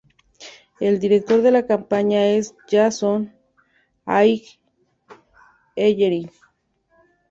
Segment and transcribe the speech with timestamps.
[0.79, 3.31] El director de la compañía es Jason
[4.07, 6.31] Haigh-Ellery.